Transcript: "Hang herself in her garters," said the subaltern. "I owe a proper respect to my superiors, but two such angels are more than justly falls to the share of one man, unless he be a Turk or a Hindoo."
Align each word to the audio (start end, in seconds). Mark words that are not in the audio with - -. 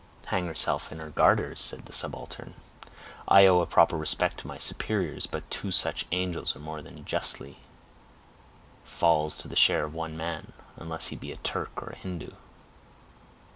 "Hang 0.25 0.47
herself 0.47 0.91
in 0.91 0.97
her 0.97 1.11
garters," 1.11 1.61
said 1.61 1.85
the 1.85 1.93
subaltern. 1.93 2.55
"I 3.27 3.45
owe 3.45 3.61
a 3.61 3.67
proper 3.67 3.95
respect 3.95 4.39
to 4.39 4.47
my 4.47 4.57
superiors, 4.57 5.27
but 5.27 5.47
two 5.51 5.69
such 5.71 6.07
angels 6.11 6.55
are 6.55 6.59
more 6.59 6.81
than 6.81 7.05
justly 7.05 7.59
falls 8.83 9.37
to 9.37 9.47
the 9.47 9.55
share 9.55 9.85
of 9.85 9.93
one 9.93 10.17
man, 10.17 10.53
unless 10.75 11.09
he 11.09 11.15
be 11.15 11.31
a 11.31 11.37
Turk 11.37 11.83
or 11.83 11.89
a 11.91 11.95
Hindoo." 11.95 12.31